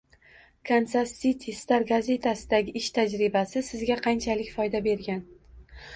Kansas 0.69 1.11
City 1.19 1.53
Star 1.57 1.85
gazetasidagi 1.91 2.75
ish 2.81 2.89
tajribasi 2.97 3.63
sizga 3.69 3.99
qanchalik 4.09 4.51
foyda 4.57 4.83
bergan 4.89 5.25